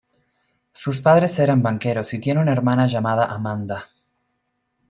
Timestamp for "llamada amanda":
2.87-3.87